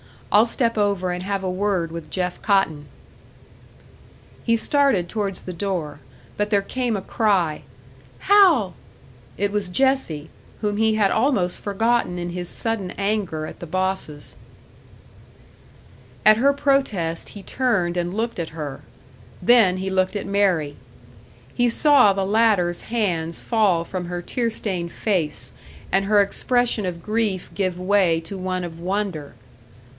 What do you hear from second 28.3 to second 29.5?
one of wonder.